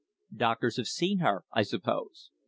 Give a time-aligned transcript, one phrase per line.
[0.35, 2.31] "Doctors have seen her, I suppose?"